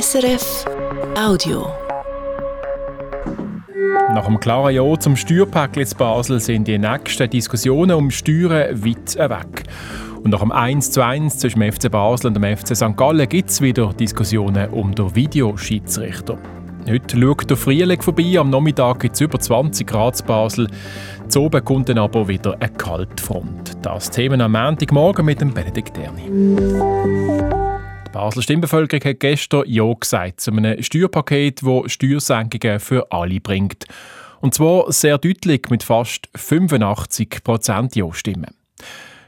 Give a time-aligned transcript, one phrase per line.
[0.00, 0.64] SRF
[1.16, 1.68] Audio.
[4.12, 9.14] Nach einem klaren Ja zum Steuerpaket in Basel sind die nächsten Diskussionen um Steuern weit
[9.16, 9.62] weg.
[10.24, 12.96] Und nach dem 1 zu 1 zwischen dem FC Basel und dem FC St.
[12.96, 16.38] Gallen gibt es wieder Diskussionen um den Videoschiedsrichter.
[16.88, 20.68] Heute schaut der Frühling vorbei, am Nachmittag gibt es über 20 Grad in Basel.
[21.28, 23.76] Zu oben kommt dann aber wieder eine Kaltfront.
[23.82, 27.73] Das Thema am Montagmorgen mit dem Benedikt Erni.
[28.14, 33.86] Basler Stimmbevölkerung hat gestern Ja gesagt zu einem Steuerpaket, das Steuersenkungen für alle bringt.
[34.40, 38.54] Und zwar sehr deutlich mit fast 85 Prozent Ja-Stimmen.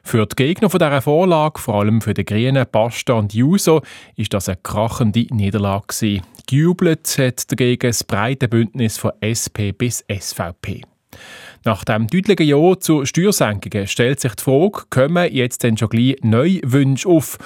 [0.05, 3.83] Für die Gegner von dieser Vorlage, vor allem für die Grünen, Pasta und Juso,
[4.15, 6.21] ist das eine krachende Niederlage.
[6.47, 10.83] Gejubelt hat dagegen das breite Bündnis von SP bis SVP.
[11.65, 16.19] Nach dem deutlichen Ja zu Steuersenkungen stellt sich die Frage, kommen jetzt denn schon gleich
[16.23, 17.39] neue Wünsche auf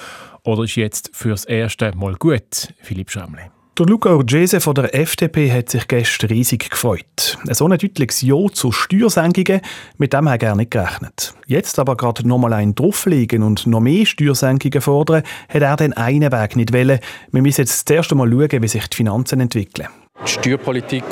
[0.43, 3.43] oder ist jetzt fürs erste Mal gut, Philipp Schrammli?
[3.79, 7.37] Der Luca Urgese von der FDP hat sich gestern riesig gefreut.
[7.47, 9.61] Ein so ein deutliches Ja zu Steuersenkungen,
[9.97, 11.33] mit dem hat er nicht gerechnet.
[11.47, 15.93] Jetzt aber gerade noch mal einen drauflegen und noch mehr Steuersenkungen fordern, hat er den
[15.93, 16.99] einen Weg nicht wollen.
[17.31, 19.87] Wir müssen jetzt das erste Mal schauen, wie sich die Finanzen entwickeln.
[20.25, 21.05] Die Steuerpolitik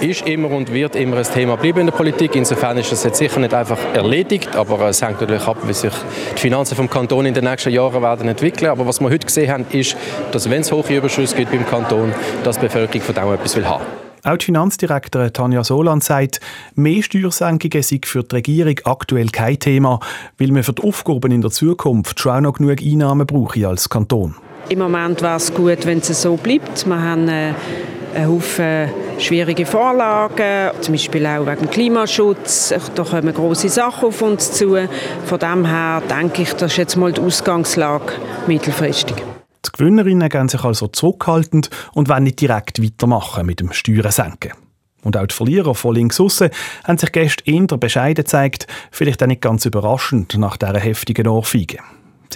[0.00, 2.36] ist immer und wird immer ein Thema bleiben in der Politik.
[2.36, 5.92] Insofern ist das jetzt sicher nicht einfach erledigt, aber es hängt natürlich ab, wie sich
[6.34, 8.70] die Finanzen vom Kanton in den nächsten Jahren werden entwickeln.
[8.70, 9.96] Aber was wir heute gesehen haben, ist,
[10.32, 12.12] dass wenn es hohe Überschüsse gibt beim Kanton,
[12.44, 13.84] dass die Bevölkerung von dem etwas will haben.
[14.24, 16.40] Auch die Finanzdirektorin Tanja Soland sagt,
[16.74, 20.00] mehr Steuersenkungen sind für die Regierung aktuell kein Thema,
[20.38, 23.88] weil wir für die Aufgaben in der Zukunft schon auch noch genug Einnahmen brauchen als
[23.88, 24.34] Kanton.
[24.68, 26.86] Im Moment wäre es gut, wenn es so bleibt.
[26.86, 27.54] Wir haben äh,
[28.16, 32.74] einen Haufen schwierige Vorlagen, zum Beispiel auch wegen Klimaschutz.
[32.94, 34.76] Da kommen große Sachen auf uns zu.
[35.24, 38.12] Von dem her denke ich, das ist jetzt mal die Ausgangslage
[38.46, 39.16] mittelfristig.
[39.16, 44.52] Die Gewinnerinnen gehen sich also zurückhaltend und wollen nicht direkt weitermachen mit dem Steuern senken.
[45.02, 46.50] Und auch die Verlierer von links aussen
[46.84, 51.78] haben sich gestern eher bescheiden gezeigt, vielleicht auch nicht ganz überraschend nach dieser heftigen Ohrfeige.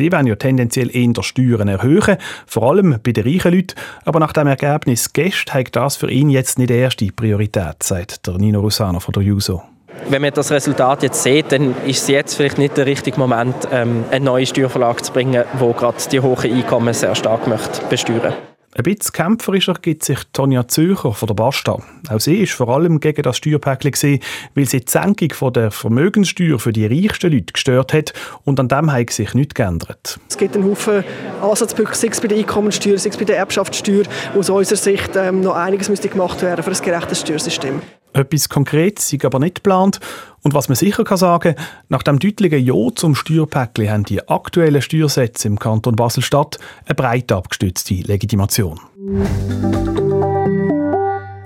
[0.01, 2.17] Sie wollen ja tendenziell eher Steuern erhöhen,
[2.47, 3.75] vor allem bei den reichen Leuten.
[4.07, 8.39] Aber nach dem Ergebnis gestern hat das für ihn jetzt nicht erste Priorität, sagt der
[8.39, 9.63] Nino Rosano von der JUSO.
[10.09, 13.55] Wenn man das Resultat jetzt sieht, dann ist es jetzt vielleicht nicht der richtige Moment,
[13.71, 18.33] ähm, eine neue Steuerverlage zu bringen, wo gerade die hohen Einkommen sehr stark möchte besteuern
[18.77, 21.79] ein bisschen kämpferischer gibt sich Tonja Zücher von der Basta.
[22.09, 24.21] Auch sie ist vor allem gegen das Steuerpäckchen
[24.55, 28.13] weil sie die Senkung der Vermögenssteuer für die reichsten Leute gestört hat
[28.45, 30.21] und an dem hat sich nichts geändert.
[30.29, 31.03] Es gibt einen Haufen
[31.43, 34.05] Ansatzpunkte, sei es bei der Einkommensteuer, sei es bei der Erbschaftssteuer,
[34.35, 37.83] wo aus unserer Sicht ähm, noch einiges müsste gemacht werden für ein gerechtes Steuersystem.
[38.13, 40.01] Etwas Konkretes ist aber nicht geplant.
[40.43, 41.55] Und was man sicher kann sagen,
[41.89, 47.31] nach dem deutlichen Ja zum Steuerpäckchen haben die aktuellen Steuersätze im Kanton Basel-Stadt eine breit
[47.31, 48.81] abgestützte Legitimation.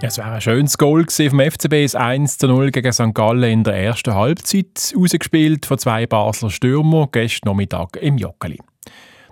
[0.00, 3.14] Es wäre ein schönes Goal vom FCB, das 1 zu 0 gegen St.
[3.14, 8.60] Gallen in der ersten Halbzeit, ausgespielt von zwei Basler Stürmer gestern Nachmittag im Joggeli.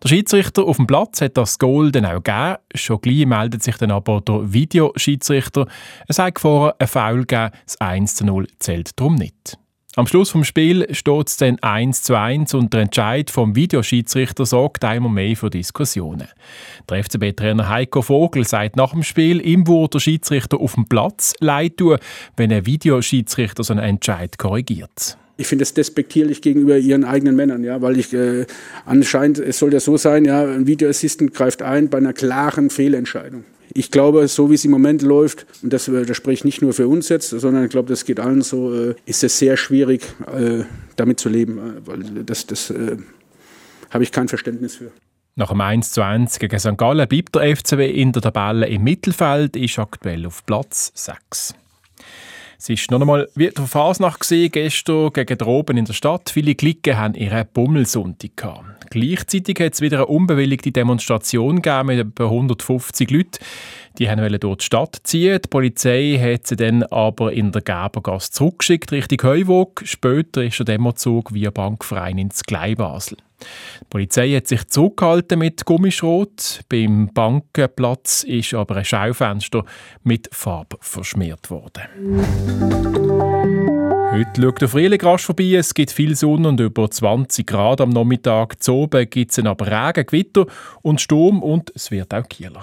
[0.02, 2.56] Der Schiedsrichter auf dem Platz hat das Goal dann auch gegeben.
[2.74, 5.66] Schon gleich meldet sich dann aber der Videoschiedsrichter.
[6.08, 9.58] Er sagt vorher, ein Foul gegeben, das 1 zu 0 zählt darum nicht.
[9.94, 14.44] Am Schluss vom Spiel steht es dann 1 zu 1 und der Entscheid vom Videoschiedsrichter
[14.44, 16.28] sorgt einmal mehr für Diskussionen.
[16.88, 21.34] Der FCB-Trainer Heiko Vogel sagt nach dem Spiel, ihm würde der Schiedsrichter auf dem Platz
[21.40, 21.98] leid tun,
[22.36, 27.64] wenn ein Videoschiedsrichter so einen Entscheid korrigiert ich finde es despektierlich gegenüber ihren eigenen Männern,
[27.64, 28.46] ja, weil ich äh,
[28.86, 33.44] anscheinend, es soll ja so sein, ja, ein Videoassistent greift ein bei einer klaren Fehlentscheidung.
[33.74, 36.62] Ich glaube, so wie es im Moment läuft, und das, äh, das spreche ich nicht
[36.62, 39.56] nur für uns jetzt, sondern ich glaube, das geht allen so, äh, ist es sehr
[39.56, 40.02] schwierig,
[40.32, 40.62] äh,
[40.94, 42.96] damit zu leben, äh, weil das, das äh,
[43.90, 44.92] habe ich kein Verständnis für.
[45.34, 46.78] Nach dem 1 zu 1 gegen St.
[46.78, 51.56] Gallen bleibt der FCW in der Tabelle im Mittelfeld, ist aktuell auf Platz 6.
[52.68, 56.30] Es war noch einmal wie der Fasnacht gestern gegen Droben in der Stadt.
[56.30, 58.62] Viele Klicken haben ihren Bummelsonntag.
[58.88, 63.38] Gleichzeitig hat es wieder eine unbewilligte Demonstration gegeben mit etwa 150 Leuten.
[63.98, 65.40] Die wollten durch die Stadt ziehen.
[65.44, 69.82] Die Polizei hat sie dann aber in der Gerbergasse zurückgeschickt Richtung Heuwog.
[69.84, 73.18] Später ist der Demozug via Bankverein ins Gleibasel.
[73.80, 76.60] Die Polizei hat sich zurückgehalten mit Gummischrot.
[76.68, 79.64] Beim Bankenplatz ist aber ein Schaufenster
[80.04, 81.82] mit Farbe verschmiert worden.
[84.12, 85.54] Heute schaut der Frühling rasch vorbei.
[85.54, 88.62] Es gibt viel Sonne und über 20 Grad am Nachmittag.
[88.62, 90.46] Zu oben gibt es aber Regen, Gewitter
[90.82, 92.62] und Sturm und es wird auch kieler.